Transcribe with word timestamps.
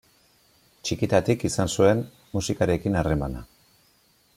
Txikitatik 0.87 1.45
izan 1.51 1.71
zuen 1.75 2.03
musikarekin 2.37 3.03
harremana. 3.03 3.49